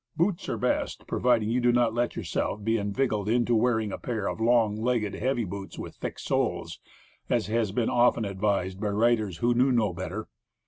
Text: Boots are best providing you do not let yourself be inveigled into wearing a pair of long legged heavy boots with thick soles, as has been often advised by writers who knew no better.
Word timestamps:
Boots 0.17 0.49
are 0.49 0.57
best 0.57 1.05
providing 1.05 1.47
you 1.49 1.61
do 1.61 1.71
not 1.71 1.93
let 1.93 2.15
yourself 2.15 2.63
be 2.63 2.75
inveigled 2.79 3.29
into 3.29 3.53
wearing 3.53 3.91
a 3.91 3.99
pair 3.99 4.25
of 4.25 4.41
long 4.41 4.75
legged 4.75 5.13
heavy 5.13 5.43
boots 5.45 5.77
with 5.77 5.95
thick 5.97 6.17
soles, 6.17 6.79
as 7.29 7.45
has 7.45 7.71
been 7.71 7.87
often 7.87 8.25
advised 8.25 8.81
by 8.81 8.87
writers 8.89 9.37
who 9.45 9.53
knew 9.53 9.71
no 9.71 9.93
better. 9.93 10.27